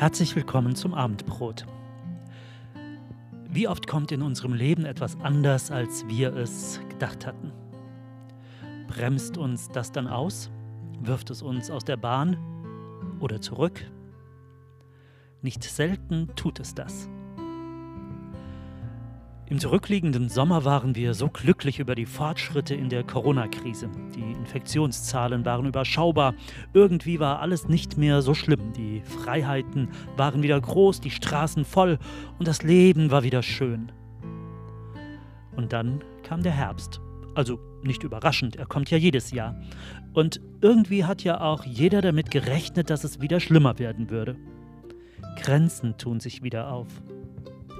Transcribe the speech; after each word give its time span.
Herzlich 0.00 0.34
willkommen 0.34 0.74
zum 0.76 0.94
Abendbrot. 0.94 1.66
Wie 3.50 3.68
oft 3.68 3.86
kommt 3.86 4.10
in 4.12 4.22
unserem 4.22 4.54
Leben 4.54 4.86
etwas 4.86 5.20
anders, 5.20 5.70
als 5.70 6.08
wir 6.08 6.34
es 6.34 6.80
gedacht 6.88 7.26
hatten? 7.26 7.52
Bremst 8.88 9.36
uns 9.36 9.68
das 9.68 9.92
dann 9.92 10.08
aus? 10.08 10.50
Wirft 11.02 11.28
es 11.28 11.42
uns 11.42 11.70
aus 11.70 11.84
der 11.84 11.98
Bahn 11.98 12.38
oder 13.20 13.42
zurück? 13.42 13.84
Nicht 15.42 15.64
selten 15.64 16.28
tut 16.34 16.60
es 16.60 16.74
das. 16.74 17.10
Im 19.50 19.58
zurückliegenden 19.58 20.28
Sommer 20.28 20.64
waren 20.64 20.94
wir 20.94 21.12
so 21.12 21.28
glücklich 21.28 21.80
über 21.80 21.96
die 21.96 22.06
Fortschritte 22.06 22.76
in 22.76 22.88
der 22.88 23.02
Corona-Krise. 23.02 23.90
Die 24.14 24.30
Infektionszahlen 24.38 25.44
waren 25.44 25.66
überschaubar. 25.66 26.34
Irgendwie 26.72 27.18
war 27.18 27.40
alles 27.40 27.66
nicht 27.66 27.98
mehr 27.98 28.22
so 28.22 28.32
schlimm. 28.32 28.72
Die 28.74 29.02
Freiheiten 29.02 29.88
waren 30.16 30.44
wieder 30.44 30.60
groß, 30.60 31.00
die 31.00 31.10
Straßen 31.10 31.64
voll 31.64 31.98
und 32.38 32.46
das 32.46 32.62
Leben 32.62 33.10
war 33.10 33.24
wieder 33.24 33.42
schön. 33.42 33.90
Und 35.56 35.72
dann 35.72 36.04
kam 36.22 36.44
der 36.44 36.52
Herbst. 36.52 37.00
Also 37.34 37.58
nicht 37.82 38.04
überraschend, 38.04 38.54
er 38.54 38.66
kommt 38.66 38.88
ja 38.92 38.98
jedes 38.98 39.32
Jahr. 39.32 39.60
Und 40.12 40.40
irgendwie 40.60 41.04
hat 41.04 41.24
ja 41.24 41.40
auch 41.40 41.64
jeder 41.64 42.02
damit 42.02 42.30
gerechnet, 42.30 42.88
dass 42.88 43.02
es 43.02 43.20
wieder 43.20 43.40
schlimmer 43.40 43.80
werden 43.80 44.10
würde. 44.10 44.36
Grenzen 45.42 45.98
tun 45.98 46.20
sich 46.20 46.44
wieder 46.44 46.70
auf. 46.70 46.86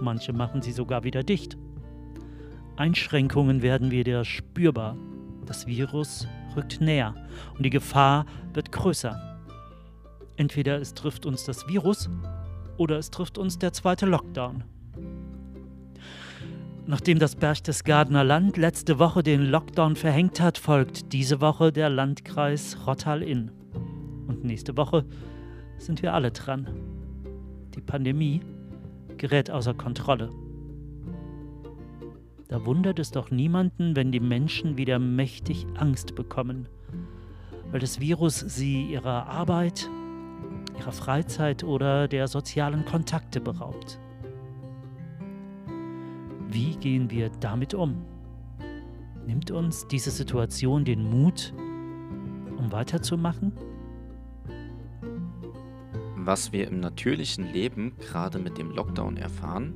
Manche 0.00 0.32
machen 0.32 0.62
sie 0.62 0.72
sogar 0.72 1.04
wieder 1.04 1.22
dicht. 1.22 1.58
Einschränkungen 2.80 3.60
werden 3.60 3.90
wieder 3.90 4.24
spürbar. 4.24 4.96
Das 5.44 5.66
Virus 5.66 6.26
rückt 6.56 6.80
näher 6.80 7.14
und 7.54 7.62
die 7.64 7.70
Gefahr 7.70 8.24
wird 8.54 8.72
größer. 8.72 9.38
Entweder 10.36 10.80
es 10.80 10.94
trifft 10.94 11.26
uns 11.26 11.44
das 11.44 11.68
Virus 11.68 12.08
oder 12.78 12.96
es 12.96 13.10
trifft 13.10 13.36
uns 13.36 13.58
der 13.58 13.74
zweite 13.74 14.06
Lockdown. 14.06 14.64
Nachdem 16.86 17.18
das 17.18 17.36
Berchtesgadener 17.36 18.24
Land 18.24 18.56
letzte 18.56 18.98
Woche 18.98 19.22
den 19.22 19.42
Lockdown 19.42 19.94
verhängt 19.94 20.40
hat, 20.40 20.56
folgt 20.56 21.12
diese 21.12 21.42
Woche 21.42 21.72
der 21.72 21.90
Landkreis 21.90 22.78
Rottal-Inn. 22.86 23.50
Und 24.26 24.42
nächste 24.42 24.78
Woche 24.78 25.04
sind 25.76 26.00
wir 26.00 26.14
alle 26.14 26.30
dran. 26.30 26.66
Die 27.74 27.82
Pandemie 27.82 28.40
gerät 29.18 29.50
außer 29.50 29.74
Kontrolle. 29.74 30.30
Da 32.50 32.66
wundert 32.66 32.98
es 32.98 33.12
doch 33.12 33.30
niemanden, 33.30 33.94
wenn 33.94 34.10
die 34.10 34.18
Menschen 34.18 34.76
wieder 34.76 34.98
mächtig 34.98 35.68
Angst 35.76 36.16
bekommen, 36.16 36.68
weil 37.70 37.78
das 37.78 38.00
Virus 38.00 38.40
sie 38.40 38.90
ihrer 38.90 39.28
Arbeit, 39.28 39.88
ihrer 40.76 40.90
Freizeit 40.90 41.62
oder 41.62 42.08
der 42.08 42.26
sozialen 42.26 42.84
Kontakte 42.84 43.40
beraubt. 43.40 44.00
Wie 46.48 46.74
gehen 46.74 47.08
wir 47.08 47.30
damit 47.38 47.72
um? 47.72 48.04
Nimmt 49.24 49.52
uns 49.52 49.86
diese 49.86 50.10
Situation 50.10 50.84
den 50.84 51.08
Mut, 51.08 51.54
um 52.58 52.72
weiterzumachen? 52.72 53.52
Was 56.16 56.52
wir 56.52 56.66
im 56.66 56.80
natürlichen 56.80 57.52
Leben 57.52 57.96
gerade 58.00 58.40
mit 58.40 58.58
dem 58.58 58.72
Lockdown 58.72 59.18
erfahren, 59.18 59.72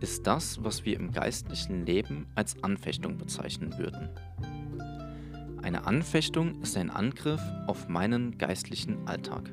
ist 0.00 0.26
das, 0.26 0.62
was 0.64 0.84
wir 0.84 0.96
im 0.96 1.12
geistlichen 1.12 1.86
Leben 1.86 2.26
als 2.34 2.62
Anfechtung 2.62 3.18
bezeichnen 3.18 3.76
würden. 3.78 4.08
Eine 5.62 5.86
Anfechtung 5.86 6.60
ist 6.62 6.76
ein 6.76 6.90
Angriff 6.90 7.40
auf 7.66 7.88
meinen 7.88 8.38
geistlichen 8.38 9.06
Alltag. 9.06 9.50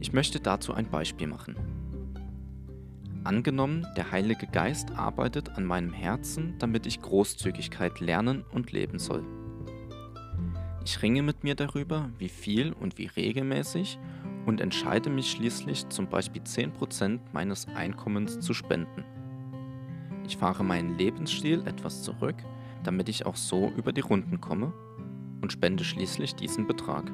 Ich 0.00 0.12
möchte 0.12 0.38
dazu 0.38 0.72
ein 0.72 0.88
Beispiel 0.88 1.26
machen. 1.26 1.56
Angenommen, 3.24 3.86
der 3.96 4.12
Heilige 4.12 4.46
Geist 4.46 4.92
arbeitet 4.92 5.50
an 5.50 5.64
meinem 5.64 5.92
Herzen, 5.92 6.54
damit 6.58 6.86
ich 6.86 7.02
Großzügigkeit 7.02 8.00
lernen 8.00 8.44
und 8.52 8.70
leben 8.70 8.98
soll. 8.98 9.24
Ich 10.84 11.02
ringe 11.02 11.22
mit 11.22 11.44
mir 11.44 11.54
darüber, 11.54 12.08
wie 12.18 12.30
viel 12.30 12.72
und 12.72 12.96
wie 12.96 13.06
regelmäßig 13.06 13.98
und 14.48 14.62
entscheide 14.62 15.10
mich 15.10 15.30
schließlich 15.30 15.90
zum 15.90 16.08
Beispiel 16.08 16.40
10% 16.40 17.20
meines 17.32 17.68
Einkommens 17.74 18.40
zu 18.40 18.54
spenden. 18.54 19.04
Ich 20.26 20.38
fahre 20.38 20.64
meinen 20.64 20.96
Lebensstil 20.96 21.66
etwas 21.66 22.02
zurück, 22.02 22.36
damit 22.82 23.10
ich 23.10 23.26
auch 23.26 23.36
so 23.36 23.70
über 23.76 23.92
die 23.92 24.00
Runden 24.00 24.40
komme 24.40 24.72
und 25.42 25.52
spende 25.52 25.84
schließlich 25.84 26.34
diesen 26.34 26.66
Betrag. 26.66 27.12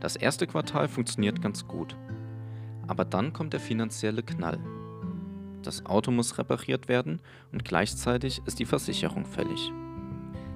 Das 0.00 0.14
erste 0.14 0.46
Quartal 0.46 0.88
funktioniert 0.88 1.40
ganz 1.40 1.66
gut, 1.66 1.96
aber 2.86 3.06
dann 3.06 3.32
kommt 3.32 3.54
der 3.54 3.60
finanzielle 3.60 4.22
Knall. 4.22 4.58
Das 5.62 5.86
Auto 5.86 6.10
muss 6.10 6.36
repariert 6.36 6.88
werden 6.88 7.22
und 7.50 7.64
gleichzeitig 7.64 8.42
ist 8.44 8.58
die 8.58 8.66
Versicherung 8.66 9.24
fällig. 9.24 9.72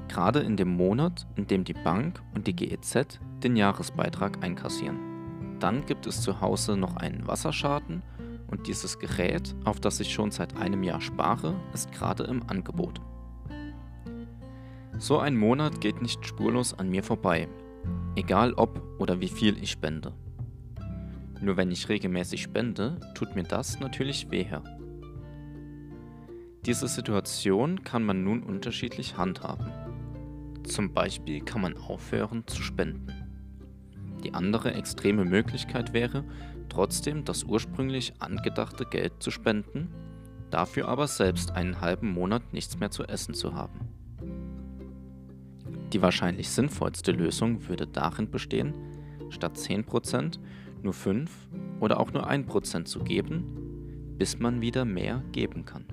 Gerade 0.08 0.40
in 0.40 0.56
dem 0.56 0.76
Monat, 0.76 1.26
in 1.36 1.46
dem 1.46 1.64
die 1.64 1.74
Bank 1.74 2.22
und 2.34 2.46
die 2.46 2.54
GEZ 2.54 3.18
den 3.42 3.56
Jahresbeitrag 3.56 4.42
einkassieren. 4.42 5.58
Dann 5.58 5.86
gibt 5.86 6.06
es 6.06 6.20
zu 6.20 6.40
Hause 6.40 6.76
noch 6.76 6.96
einen 6.96 7.26
Wasserschaden 7.26 8.02
und 8.48 8.66
dieses 8.66 8.98
Gerät, 8.98 9.54
auf 9.64 9.80
das 9.80 10.00
ich 10.00 10.12
schon 10.12 10.30
seit 10.30 10.56
einem 10.56 10.82
Jahr 10.82 11.00
spare, 11.00 11.54
ist 11.72 11.92
gerade 11.92 12.24
im 12.24 12.48
Angebot. 12.48 13.00
So 14.98 15.18
ein 15.18 15.36
Monat 15.36 15.80
geht 15.80 16.00
nicht 16.00 16.24
spurlos 16.24 16.72
an 16.72 16.88
mir 16.88 17.02
vorbei, 17.02 17.48
egal 18.14 18.54
ob 18.54 18.82
oder 18.98 19.20
wie 19.20 19.28
viel 19.28 19.62
ich 19.62 19.70
spende. 19.70 20.14
Nur 21.40 21.56
wenn 21.56 21.70
ich 21.70 21.88
regelmäßig 21.88 22.42
spende, 22.42 22.98
tut 23.14 23.34
mir 23.34 23.42
das 23.42 23.78
natürlich 23.78 24.30
wehe. 24.30 24.62
Diese 26.64 26.88
Situation 26.88 27.84
kann 27.84 28.04
man 28.04 28.24
nun 28.24 28.42
unterschiedlich 28.42 29.16
handhaben. 29.16 29.85
Zum 30.66 30.92
Beispiel 30.92 31.40
kann 31.40 31.62
man 31.62 31.76
aufhören 31.76 32.46
zu 32.46 32.60
spenden. 32.60 33.12
Die 34.24 34.34
andere 34.34 34.74
extreme 34.74 35.24
Möglichkeit 35.24 35.92
wäre, 35.92 36.24
trotzdem 36.68 37.24
das 37.24 37.44
ursprünglich 37.44 38.14
angedachte 38.18 38.84
Geld 38.84 39.12
zu 39.20 39.30
spenden, 39.30 39.88
dafür 40.50 40.88
aber 40.88 41.06
selbst 41.06 41.52
einen 41.52 41.80
halben 41.80 42.10
Monat 42.10 42.52
nichts 42.52 42.78
mehr 42.80 42.90
zu 42.90 43.04
essen 43.04 43.34
zu 43.34 43.54
haben. 43.54 43.88
Die 45.92 46.02
wahrscheinlich 46.02 46.50
sinnvollste 46.50 47.12
Lösung 47.12 47.68
würde 47.68 47.86
darin 47.86 48.30
bestehen, 48.30 48.74
statt 49.30 49.56
10% 49.56 50.40
nur 50.82 50.92
5 50.92 51.30
oder 51.78 52.00
auch 52.00 52.12
nur 52.12 52.28
1% 52.28 52.84
zu 52.84 53.00
geben, 53.00 54.16
bis 54.18 54.38
man 54.40 54.60
wieder 54.60 54.84
mehr 54.84 55.22
geben 55.30 55.64
kann. 55.64 55.84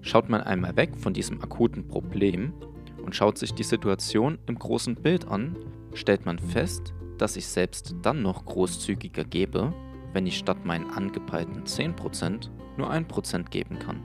Schaut 0.00 0.28
man 0.28 0.40
einmal 0.40 0.76
weg 0.76 0.96
von 0.96 1.12
diesem 1.12 1.42
akuten 1.42 1.86
Problem 1.88 2.52
und 3.02 3.14
schaut 3.14 3.38
sich 3.38 3.54
die 3.54 3.64
Situation 3.64 4.38
im 4.46 4.58
großen 4.58 4.94
Bild 4.94 5.28
an, 5.28 5.56
stellt 5.94 6.26
man 6.26 6.38
fest, 6.38 6.94
dass 7.18 7.36
ich 7.36 7.46
selbst 7.46 7.96
dann 8.02 8.22
noch 8.22 8.44
großzügiger 8.44 9.24
gebe, 9.24 9.72
wenn 10.12 10.26
ich 10.26 10.38
statt 10.38 10.64
meinen 10.64 10.90
angepeilten 10.90 11.64
10% 11.64 12.48
nur 12.76 12.90
1% 12.90 13.50
geben 13.50 13.78
kann. 13.78 14.02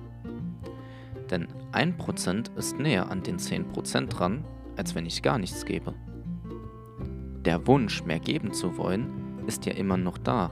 Denn 1.30 1.48
1% 1.72 2.56
ist 2.58 2.78
näher 2.80 3.10
an 3.10 3.24
den 3.24 3.38
10% 3.38 4.08
dran, 4.08 4.46
als 4.76 4.96
wenn 4.96 5.06
ich 5.06 5.22
gar 5.22 5.38
nichts 5.38 5.66
gebe. 5.66 5.94
Der 7.46 7.68
Wunsch, 7.68 8.04
mehr 8.04 8.20
geben 8.20 8.54
zu 8.54 8.78
wollen, 8.78 9.10
ist 9.48 9.66
ja 9.66 9.74
immer 9.74 9.98
noch 9.98 10.18
da, 10.18 10.52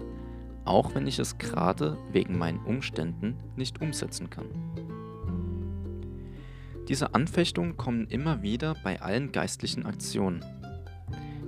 auch 0.66 0.94
wenn 0.94 1.08
ich 1.08 1.20
es 1.20 1.38
gerade 1.38 1.98
wegen 2.12 2.38
meinen 2.38 2.60
Umständen 2.66 3.38
nicht 3.56 3.82
umsetzen 3.82 4.30
kann. 4.30 4.46
Diese 6.88 7.14
Anfechtungen 7.14 7.78
kommen 7.78 8.08
immer 8.08 8.42
wieder 8.42 8.76
bei 8.84 9.02
allen 9.02 9.32
geistlichen 9.32 9.86
Aktionen. 9.86 10.44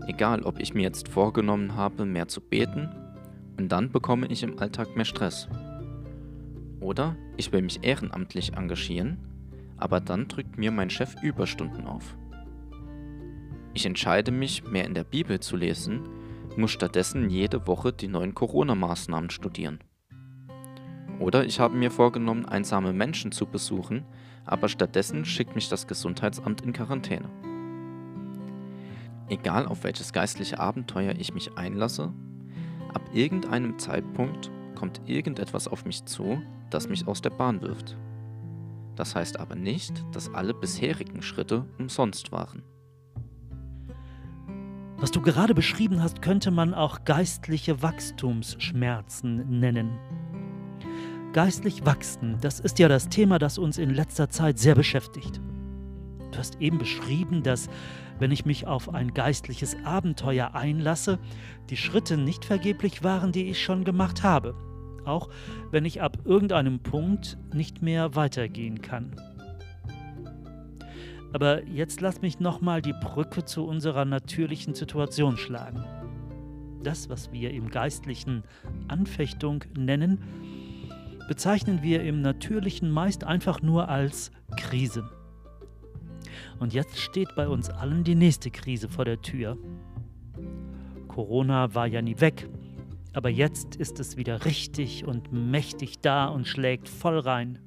Egal, 0.08 0.44
ob 0.44 0.60
ich 0.60 0.74
mir 0.74 0.84
jetzt 0.84 1.08
vorgenommen 1.08 1.76
habe, 1.76 2.06
mehr 2.06 2.28
zu 2.28 2.42
beten, 2.42 2.90
und 3.58 3.72
dann 3.72 3.92
bekomme 3.92 4.28
ich 4.28 4.44
im 4.44 4.60
Alltag 4.60 4.96
mehr 4.96 5.06
Stress. 5.06 5.48
Oder 6.80 7.16
ich 7.38 7.52
will 7.52 7.62
mich 7.62 7.84
ehrenamtlich 7.84 8.54
engagieren, 8.54 9.18
aber 9.78 10.00
dann 10.00 10.28
drückt 10.28 10.58
mir 10.58 10.72
mein 10.72 10.90
Chef 10.90 11.16
Überstunden 11.22 11.88
auf. 11.88 12.18
Ich 13.74 13.86
entscheide 13.86 14.32
mich, 14.32 14.64
mehr 14.70 14.86
in 14.86 14.94
der 14.94 15.04
Bibel 15.04 15.40
zu 15.40 15.56
lesen, 15.56 16.02
muss 16.58 16.72
stattdessen 16.72 17.30
jede 17.30 17.66
Woche 17.68 17.92
die 17.92 18.08
neuen 18.08 18.36
Corona-Maßnahmen 18.36 19.30
studieren. 19.30 19.80
Oder 21.20 21.46
ich 21.46 21.60
habe 21.60 21.76
mir 21.76 21.90
vorgenommen, 21.90 22.46
einsame 22.46 22.94
Menschen 22.94 23.32
zu 23.32 23.46
besuchen, 23.46 24.06
aber 24.46 24.70
stattdessen 24.70 25.26
schickt 25.26 25.56
mich 25.56 25.70
das 25.70 25.88
Gesundheitsamt 25.88 26.62
in 26.62 26.74
Quarantäne. 26.74 27.30
Egal 29.30 29.66
auf 29.66 29.84
welches 29.84 30.14
geistliche 30.14 30.60
Abenteuer 30.60 31.14
ich 31.18 31.34
mich 31.34 31.58
einlasse, 31.58 32.14
ab 32.94 33.02
irgendeinem 33.14 33.80
Zeitpunkt 33.80 34.52
kommt 34.76 35.02
irgendetwas 35.06 35.68
auf 35.68 35.86
mich 35.86 36.06
zu, 36.06 36.42
das 36.70 36.90
mich 36.90 37.08
aus 37.08 37.22
der 37.22 37.30
Bahn 37.30 37.62
wirft. 37.62 37.98
Das 38.96 39.16
heißt 39.16 39.40
aber 39.40 39.56
nicht, 39.56 40.04
dass 40.12 40.34
alle 40.34 40.54
bisherigen 40.54 41.22
Schritte 41.22 41.66
umsonst 41.80 42.32
waren. 42.32 42.64
Was 44.98 45.12
du 45.12 45.22
gerade 45.22 45.54
beschrieben 45.54 46.02
hast, 46.02 46.22
könnte 46.22 46.52
man 46.52 46.74
auch 46.74 47.04
geistliche 47.04 47.82
Wachstumsschmerzen 47.82 49.60
nennen. 49.60 49.98
Geistlich 51.34 51.84
wachsen, 51.84 52.38
das 52.42 52.60
ist 52.60 52.78
ja 52.78 52.88
das 52.88 53.10
Thema, 53.10 53.40
das 53.40 53.58
uns 53.58 53.80
in 53.80 53.90
letzter 53.90 54.30
Zeit 54.30 54.60
sehr 54.60 54.76
beschäftigt. 54.76 55.42
Du 56.32 56.38
hast 56.38 56.62
eben 56.62 56.78
beschrieben, 56.78 57.42
dass 57.42 57.70
wenn 58.20 58.30
ich 58.30 58.46
mich 58.46 58.68
auf 58.68 58.94
ein 58.94 59.16
geistliches 59.16 59.76
Abenteuer 59.84 60.54
einlasse, 60.54 61.18
die 61.72 61.78
Schritte 61.78 62.18
nicht 62.18 62.46
vergeblich 62.46 63.04
waren, 63.04 63.32
die 63.32 63.50
ich 63.50 63.64
schon 63.64 63.84
gemacht 63.84 64.22
habe, 64.22 64.54
auch 65.06 65.30
wenn 65.72 65.86
ich 65.86 66.04
ab 66.04 66.20
irgendeinem 66.24 66.80
Punkt 66.82 67.40
nicht 67.52 67.82
mehr 67.82 68.16
weitergehen 68.16 68.84
kann. 68.84 69.16
Aber 71.34 71.66
jetzt 71.66 72.00
lass 72.00 72.22
mich 72.22 72.40
nochmal 72.40 72.84
die 72.84 72.94
Brücke 72.94 73.44
zu 73.44 73.66
unserer 73.66 74.06
natürlichen 74.06 74.76
Situation 74.76 75.38
schlagen. 75.38 75.84
Das, 76.84 77.10
was 77.10 77.32
wir 77.32 77.50
im 77.50 77.70
geistlichen 77.70 78.44
Anfechtung 78.88 79.64
nennen, 79.76 80.20
bezeichnen 81.28 81.82
wir 81.82 82.04
im 82.04 82.22
natürlichen 82.22 82.92
meist 82.92 83.24
einfach 83.24 83.62
nur 83.62 83.90
als 83.90 84.32
Krise. 84.58 85.10
Und 86.60 86.74
jetzt 86.74 87.00
steht 87.00 87.36
bei 87.36 87.48
uns 87.48 87.70
allen 87.70 88.04
die 88.04 88.16
nächste 88.16 88.52
Krise 88.52 88.90
vor 88.90 89.06
der 89.06 89.22
Tür. 89.22 89.58
Corona 91.08 91.76
war 91.76 91.88
ja 91.88 92.02
nie 92.02 92.20
weg, 92.20 92.48
aber 93.14 93.30
jetzt 93.30 93.76
ist 93.76 94.00
es 94.00 94.18
wieder 94.18 94.46
richtig 94.46 95.06
und 95.06 95.32
mächtig 95.32 96.00
da 96.00 96.28
und 96.28 96.48
schlägt 96.48 96.90
voll 96.90 97.20
rein. 97.20 97.60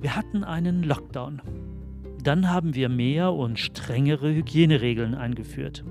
Wir 0.00 0.16
hatten 0.16 0.44
einen 0.44 0.82
Lockdown. 0.82 1.40
Dann 2.22 2.50
haben 2.50 2.74
wir 2.74 2.88
mehr 2.88 3.32
und 3.32 3.58
strengere 3.58 4.32
Hygieneregeln 4.32 5.14
eingeführt. 5.14 5.84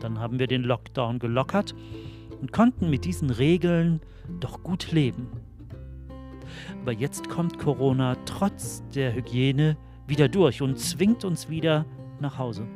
Dann 0.00 0.18
haben 0.18 0.38
wir 0.38 0.46
den 0.46 0.62
Lockdown 0.62 1.18
gelockert 1.18 1.74
und 2.40 2.52
konnten 2.52 2.90
mit 2.90 3.04
diesen 3.04 3.30
Regeln 3.30 4.00
doch 4.40 4.62
gut 4.62 4.92
leben. 4.92 5.28
Aber 6.82 6.92
jetzt 6.92 7.28
kommt 7.28 7.58
Corona 7.58 8.16
trotz 8.24 8.82
der 8.94 9.14
Hygiene 9.14 9.76
wieder 10.06 10.28
durch 10.28 10.62
und 10.62 10.78
zwingt 10.78 11.24
uns 11.24 11.48
wieder 11.48 11.84
nach 12.20 12.38
Hause. 12.38 12.66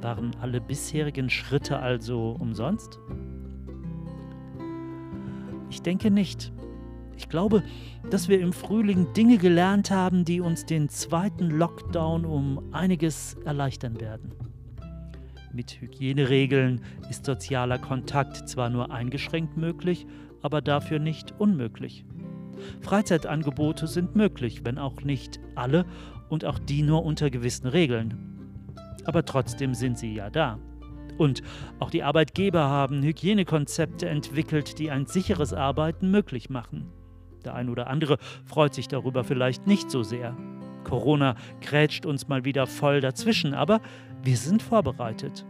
Waren 0.00 0.36
alle 0.40 0.60
bisherigen 0.60 1.30
Schritte 1.30 1.78
also 1.78 2.36
umsonst? 2.38 2.98
Ich 5.70 5.82
denke 5.82 6.10
nicht. 6.10 6.52
Ich 7.16 7.28
glaube, 7.28 7.62
dass 8.10 8.28
wir 8.28 8.40
im 8.40 8.52
Frühling 8.52 9.12
Dinge 9.14 9.38
gelernt 9.38 9.90
haben, 9.90 10.24
die 10.24 10.40
uns 10.40 10.66
den 10.66 10.88
zweiten 10.88 11.50
Lockdown 11.50 12.24
um 12.24 12.72
einiges 12.72 13.34
erleichtern 13.44 14.00
werden. 14.00 14.32
Mit 15.54 15.80
Hygieneregeln 15.80 16.80
ist 17.08 17.24
sozialer 17.24 17.78
Kontakt 17.78 18.48
zwar 18.48 18.70
nur 18.70 18.90
eingeschränkt 18.90 19.56
möglich, 19.56 20.04
aber 20.42 20.60
dafür 20.60 20.98
nicht 20.98 21.32
unmöglich. 21.38 22.04
Freizeitangebote 22.80 23.86
sind 23.86 24.16
möglich, 24.16 24.62
wenn 24.64 24.78
auch 24.78 25.02
nicht 25.02 25.38
alle 25.54 25.86
und 26.28 26.44
auch 26.44 26.58
die 26.58 26.82
nur 26.82 27.04
unter 27.04 27.30
gewissen 27.30 27.68
Regeln. 27.68 28.18
Aber 29.04 29.24
trotzdem 29.24 29.74
sind 29.74 29.96
sie 29.96 30.12
ja 30.12 30.28
da. 30.28 30.58
Und 31.18 31.42
auch 31.78 31.90
die 31.90 32.02
Arbeitgeber 32.02 32.64
haben 32.64 33.04
Hygienekonzepte 33.04 34.08
entwickelt, 34.08 34.80
die 34.80 34.90
ein 34.90 35.06
sicheres 35.06 35.52
Arbeiten 35.52 36.10
möglich 36.10 36.50
machen. 36.50 36.90
Der 37.44 37.54
ein 37.54 37.68
oder 37.68 37.86
andere 37.86 38.18
freut 38.44 38.74
sich 38.74 38.88
darüber 38.88 39.22
vielleicht 39.22 39.68
nicht 39.68 39.88
so 39.88 40.02
sehr. 40.02 40.36
Corona 40.94 41.34
grätscht 41.60 42.06
uns 42.06 42.28
mal 42.28 42.44
wieder 42.44 42.68
voll 42.68 43.00
dazwischen, 43.00 43.52
aber 43.52 43.80
wir 44.22 44.36
sind 44.36 44.62
vorbereitet. 44.62 45.44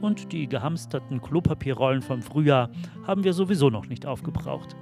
Und 0.00 0.32
die 0.32 0.48
gehamsterten 0.48 1.22
Klopapierrollen 1.22 2.02
vom 2.02 2.20
Frühjahr 2.20 2.68
haben 3.06 3.22
wir 3.22 3.32
sowieso 3.32 3.70
noch 3.70 3.86
nicht 3.86 4.06
aufgebraucht. 4.06 4.74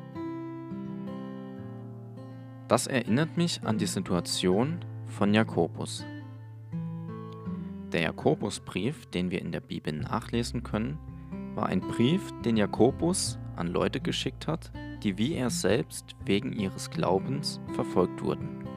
Das 2.66 2.86
erinnert 2.86 3.36
mich 3.36 3.60
an 3.62 3.76
die 3.76 3.84
Situation 3.84 4.78
von 5.04 5.34
Jakobus. 5.34 6.06
Der 7.92 8.00
Jakobusbrief, 8.00 9.04
den 9.10 9.30
wir 9.30 9.42
in 9.42 9.52
der 9.52 9.60
Bibel 9.60 9.92
nachlesen 9.92 10.62
können, 10.62 10.98
war 11.54 11.66
ein 11.66 11.82
Brief, 11.82 12.22
den 12.42 12.56
Jakobus 12.56 13.38
an 13.54 13.66
Leute 13.66 14.00
geschickt 14.00 14.46
hat, 14.46 14.72
die 15.02 15.18
wie 15.18 15.34
er 15.34 15.50
selbst 15.50 16.16
wegen 16.24 16.54
ihres 16.54 16.88
Glaubens 16.88 17.60
verfolgt 17.74 18.22
wurden. 18.22 18.67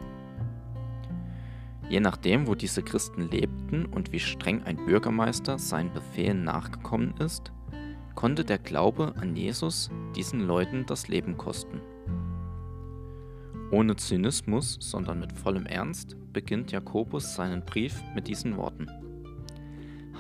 Je 1.92 2.00
nachdem, 2.00 2.48
wo 2.48 2.56
diese 2.56 2.84
Christen 2.84 3.30
lebten 3.30 3.86
und 3.86 4.14
wie 4.14 4.20
streng 4.22 4.64
ein 4.64 4.78
Bürgermeister 4.78 5.60
seinen 5.60 5.92
Befehlen 5.92 6.46
nachgekommen 6.46 7.14
ist, 7.20 7.52
konnte 8.16 8.46
der 8.46 8.60
Glaube 8.60 9.14
an 9.20 9.36
Jesus 9.36 9.90
diesen 10.16 10.40
Leuten 10.40 10.86
das 10.86 11.10
Leben 11.10 11.36
kosten. 11.36 11.82
Ohne 13.72 13.98
Zynismus, 13.98 14.78
sondern 14.80 15.20
mit 15.20 15.34
vollem 15.34 15.66
Ernst 15.66 16.16
beginnt 16.32 16.72
Jakobus 16.72 17.36
seinen 17.36 17.66
Brief 17.66 18.02
mit 18.16 18.30
diesen 18.30 18.56
Worten. 18.56 18.88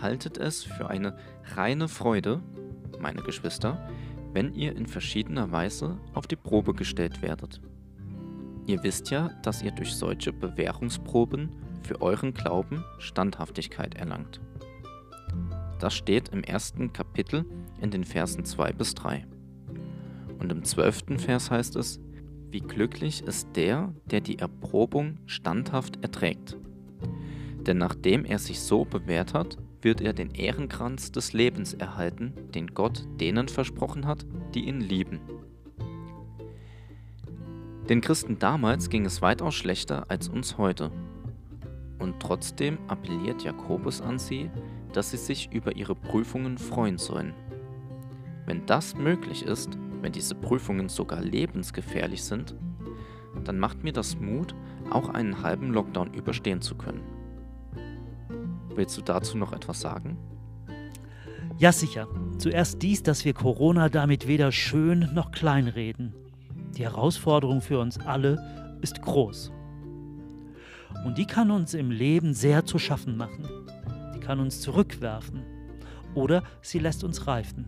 Haltet 0.01 0.37
es 0.39 0.63
für 0.65 0.89
eine 0.89 1.15
reine 1.55 1.87
Freude, 1.87 2.41
meine 2.99 3.21
Geschwister, 3.21 3.89
wenn 4.33 4.53
ihr 4.53 4.75
in 4.75 4.87
verschiedener 4.87 5.53
Weise 5.53 5.97
auf 6.13 6.27
die 6.27 6.35
Probe 6.35 6.73
gestellt 6.73 7.21
werdet. 7.21 7.61
Ihr 8.67 8.83
wisst 8.83 9.09
ja, 9.09 9.29
dass 9.41 9.61
ihr 9.61 9.71
durch 9.71 9.93
solche 9.93 10.31
Bewährungsproben 10.31 11.49
für 11.83 12.01
euren 12.01 12.33
Glauben 12.33 12.83
Standhaftigkeit 12.99 13.95
erlangt. 13.95 14.39
Das 15.79 15.93
steht 15.93 16.29
im 16.29 16.43
ersten 16.43 16.93
Kapitel 16.93 17.45
in 17.81 17.89
den 17.89 18.03
Versen 18.03 18.45
2 18.45 18.73
bis 18.73 18.93
3. 18.93 19.25
Und 20.39 20.51
im 20.51 20.63
zwölften 20.63 21.17
Vers 21.17 21.49
heißt 21.49 21.75
es, 21.75 21.99
wie 22.51 22.59
glücklich 22.59 23.23
ist 23.23 23.47
der, 23.55 23.93
der 24.05 24.21
die 24.21 24.37
Erprobung 24.37 25.17
standhaft 25.25 26.03
erträgt. 26.03 26.57
Denn 27.61 27.77
nachdem 27.77 28.25
er 28.25 28.39
sich 28.39 28.59
so 28.59 28.85
bewährt 28.85 29.33
hat, 29.33 29.57
wird 29.81 30.01
er 30.01 30.13
den 30.13 30.31
Ehrenkranz 30.31 31.11
des 31.11 31.33
Lebens 31.33 31.73
erhalten, 31.73 32.33
den 32.53 32.67
Gott 32.73 33.07
denen 33.19 33.47
versprochen 33.47 34.05
hat, 34.05 34.25
die 34.53 34.67
ihn 34.67 34.81
lieben. 34.81 35.19
Den 37.91 37.99
Christen 37.99 38.39
damals 38.39 38.87
ging 38.87 39.05
es 39.05 39.21
weitaus 39.21 39.53
schlechter 39.53 40.05
als 40.07 40.29
uns 40.29 40.57
heute. 40.57 40.93
Und 41.99 42.21
trotzdem 42.21 42.77
appelliert 42.87 43.43
Jakobus 43.43 43.99
an 43.99 44.17
sie, 44.17 44.49
dass 44.93 45.11
sie 45.11 45.17
sich 45.17 45.51
über 45.51 45.75
ihre 45.75 45.93
Prüfungen 45.93 46.57
freuen 46.57 46.97
sollen. 46.97 47.33
Wenn 48.45 48.65
das 48.65 48.95
möglich 48.95 49.43
ist, 49.43 49.77
wenn 49.99 50.13
diese 50.13 50.35
Prüfungen 50.35 50.87
sogar 50.87 51.19
lebensgefährlich 51.19 52.23
sind, 52.23 52.55
dann 53.43 53.59
macht 53.59 53.83
mir 53.83 53.91
das 53.91 54.17
Mut, 54.17 54.55
auch 54.89 55.09
einen 55.09 55.43
halben 55.43 55.73
Lockdown 55.73 56.13
überstehen 56.13 56.61
zu 56.61 56.75
können. 56.75 57.03
Willst 58.73 58.97
du 58.97 59.01
dazu 59.01 59.37
noch 59.37 59.51
etwas 59.51 59.81
sagen? 59.81 60.15
Ja, 61.57 61.73
sicher. 61.73 62.07
Zuerst 62.37 62.81
dies, 62.81 63.03
dass 63.03 63.25
wir 63.25 63.33
Corona 63.33 63.89
damit 63.89 64.27
weder 64.27 64.53
schön 64.53 65.09
noch 65.13 65.31
klein 65.31 65.67
reden. 65.67 66.13
Die 66.81 66.87
Herausforderung 66.87 67.61
für 67.61 67.77
uns 67.79 67.99
alle 67.99 68.79
ist 68.81 69.03
groß. 69.03 69.51
Und 71.05 71.19
die 71.19 71.27
kann 71.27 71.51
uns 71.51 71.75
im 71.75 71.91
Leben 71.91 72.33
sehr 72.33 72.65
zu 72.65 72.79
schaffen 72.79 73.17
machen. 73.17 73.47
Die 74.15 74.19
kann 74.19 74.39
uns 74.39 74.61
zurückwerfen. 74.61 75.43
Oder 76.15 76.41
sie 76.63 76.79
lässt 76.79 77.03
uns 77.03 77.27
reifen. 77.27 77.67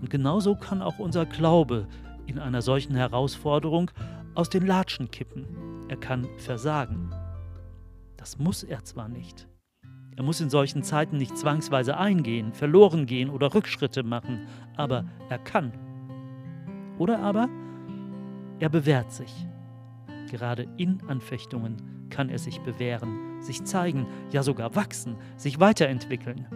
Und 0.00 0.10
genauso 0.10 0.56
kann 0.56 0.82
auch 0.82 0.98
unser 0.98 1.26
Glaube 1.26 1.86
in 2.26 2.40
einer 2.40 2.60
solchen 2.60 2.96
Herausforderung 2.96 3.92
aus 4.34 4.50
den 4.50 4.66
Latschen 4.66 5.12
kippen. 5.12 5.46
Er 5.88 5.96
kann 5.96 6.26
versagen. 6.38 7.14
Das 8.16 8.36
muss 8.36 8.64
er 8.64 8.82
zwar 8.82 9.08
nicht. 9.08 9.46
Er 10.16 10.24
muss 10.24 10.40
in 10.40 10.50
solchen 10.50 10.82
Zeiten 10.82 11.18
nicht 11.18 11.38
zwangsweise 11.38 11.96
eingehen, 11.96 12.52
verloren 12.52 13.06
gehen 13.06 13.30
oder 13.30 13.54
Rückschritte 13.54 14.02
machen, 14.02 14.48
aber 14.76 15.04
er 15.28 15.38
kann. 15.38 15.72
Oder 16.98 17.20
aber 17.20 17.48
er 18.60 18.68
bewährt 18.68 19.12
sich. 19.12 19.32
Gerade 20.30 20.66
in 20.76 21.00
Anfechtungen 21.08 22.08
kann 22.10 22.28
er 22.28 22.38
sich 22.38 22.60
bewähren, 22.60 23.40
sich 23.40 23.64
zeigen, 23.64 24.06
ja 24.30 24.42
sogar 24.42 24.74
wachsen, 24.74 25.16
sich 25.36 25.60
weiterentwickeln. 25.60 26.46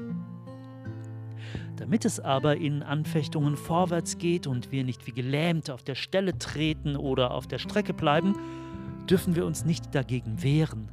Damit 1.76 2.04
es 2.04 2.20
aber 2.20 2.56
in 2.56 2.82
Anfechtungen 2.82 3.56
vorwärts 3.56 4.18
geht 4.18 4.46
und 4.46 4.70
wir 4.70 4.84
nicht 4.84 5.06
wie 5.06 5.12
gelähmt 5.12 5.70
auf 5.70 5.82
der 5.82 5.94
Stelle 5.94 6.38
treten 6.38 6.96
oder 6.96 7.32
auf 7.32 7.46
der 7.46 7.58
Strecke 7.58 7.94
bleiben, 7.94 8.34
dürfen 9.08 9.34
wir 9.34 9.46
uns 9.46 9.64
nicht 9.64 9.94
dagegen 9.94 10.42
wehren, 10.42 10.88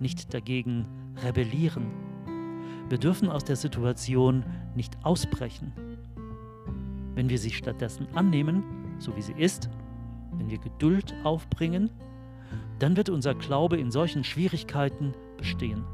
nicht 0.00 0.32
dagegen 0.32 0.86
rebellieren. 1.22 1.88
Wir 2.88 2.98
dürfen 2.98 3.28
aus 3.28 3.44
der 3.44 3.56
Situation 3.56 4.44
nicht 4.74 4.96
ausbrechen. 5.02 5.72
Wenn 7.14 7.28
wir 7.28 7.38
sie 7.38 7.50
stattdessen 7.50 8.06
annehmen, 8.14 8.62
so 8.98 9.14
wie 9.16 9.22
sie 9.22 9.34
ist, 9.34 9.68
wenn 10.38 10.50
wir 10.50 10.58
Geduld 10.58 11.14
aufbringen, 11.24 11.90
dann 12.78 12.96
wird 12.96 13.10
unser 13.10 13.34
Glaube 13.34 13.76
in 13.76 13.90
solchen 13.90 14.24
Schwierigkeiten 14.24 15.14
bestehen. 15.36 15.84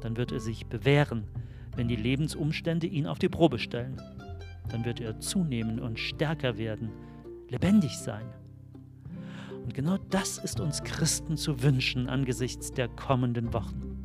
Dann 0.00 0.16
wird 0.16 0.32
er 0.32 0.40
sich 0.40 0.66
bewähren, 0.66 1.24
wenn 1.76 1.88
die 1.88 1.96
Lebensumstände 1.96 2.86
ihn 2.86 3.06
auf 3.06 3.18
die 3.18 3.28
Probe 3.28 3.58
stellen. 3.58 4.00
Dann 4.70 4.84
wird 4.84 5.00
er 5.00 5.20
zunehmen 5.20 5.78
und 5.78 5.98
stärker 5.98 6.58
werden, 6.58 6.90
lebendig 7.48 7.96
sein. 7.98 8.26
Und 9.64 9.74
genau 9.74 9.98
das 10.10 10.38
ist 10.38 10.60
uns 10.60 10.82
Christen 10.84 11.36
zu 11.36 11.62
wünschen 11.62 12.08
angesichts 12.08 12.72
der 12.72 12.88
kommenden 12.88 13.52
Wochen. 13.52 14.02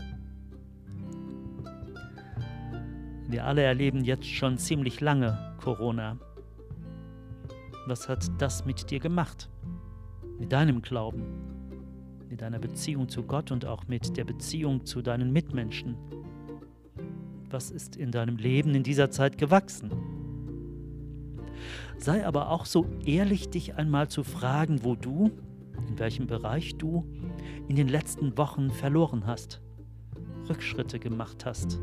Wir 3.28 3.46
alle 3.46 3.62
erleben 3.62 4.04
jetzt 4.04 4.28
schon 4.28 4.58
ziemlich 4.58 5.00
lange 5.00 5.56
Corona. 5.62 6.18
Was 7.92 8.08
hat 8.08 8.26
das 8.38 8.64
mit 8.64 8.90
dir 8.90 9.02
gemacht? 9.02 9.50
Mit 10.40 10.54
deinem 10.54 10.82
Glauben, 10.82 11.26
mit 12.30 12.40
deiner 12.40 12.58
Beziehung 12.58 13.10
zu 13.10 13.22
Gott 13.22 13.52
und 13.52 13.66
auch 13.66 13.86
mit 13.90 14.16
der 14.16 14.24
Beziehung 14.24 14.86
zu 14.86 15.02
deinen 15.02 15.34
Mitmenschen? 15.34 15.98
Was 17.50 17.70
ist 17.70 17.98
in 17.98 18.12
deinem 18.12 18.38
Leben 18.38 18.76
in 18.76 18.84
dieser 18.84 19.12
Zeit 19.12 19.38
gewachsen? 19.38 19.92
Sei 21.98 22.26
aber 22.26 22.50
auch 22.52 22.66
so 22.66 22.86
ehrlich, 23.04 23.50
dich 23.50 23.76
einmal 23.76 24.08
zu 24.08 24.24
fragen, 24.24 24.86
wo 24.86 24.96
du, 24.96 25.30
in 25.90 26.00
welchem 26.00 26.28
Bereich 26.28 26.78
du 26.78 27.06
in 27.68 27.76
den 27.76 27.90
letzten 27.90 28.38
Wochen 28.38 28.70
verloren 28.72 29.28
hast, 29.28 29.60
Rückschritte 30.48 30.98
gemacht 30.98 31.46
hast 31.46 31.78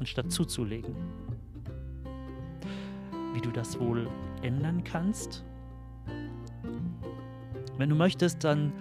anstatt 0.00 0.32
zuzulegen. 0.32 0.96
Wie 3.34 3.40
du 3.40 3.52
das 3.52 3.78
wohl 3.78 4.08
ändern 4.46 4.84
kannst? 4.84 5.44
Wenn 7.78 7.90
du 7.90 7.96
möchtest, 7.96 8.44
dann 8.44 8.72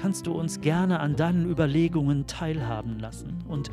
kannst 0.00 0.26
du 0.26 0.32
uns 0.32 0.60
gerne 0.60 1.00
an 1.00 1.14
deinen 1.14 1.48
Überlegungen 1.48 2.26
teilhaben 2.26 2.98
lassen. 2.98 3.44
Und 3.46 3.70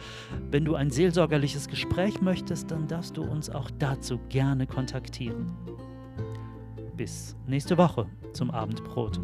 wenn 0.51 0.65
du 0.65 0.75
ein 0.75 0.91
seelsorgerliches 0.91 1.67
Gespräch 1.67 2.21
möchtest, 2.21 2.71
dann 2.71 2.87
darfst 2.87 3.17
du 3.17 3.23
uns 3.23 3.49
auch 3.49 3.71
dazu 3.79 4.19
gerne 4.29 4.67
kontaktieren. 4.67 5.51
Bis 6.95 7.35
nächste 7.47 7.77
Woche 7.77 8.05
zum 8.33 8.51
Abendbrot. 8.51 9.19